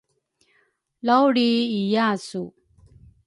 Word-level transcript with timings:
laulriiyasu. 1.05 2.41